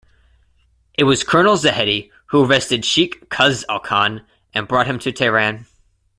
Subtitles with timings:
[0.95, 5.67] It was Colonel Zahedi who arrested Sheikh Khaz'al Khan and brought him to Tehran.